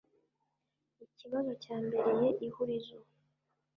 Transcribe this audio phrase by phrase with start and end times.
[1.05, 2.97] Ikibazo cyambereye ihurizo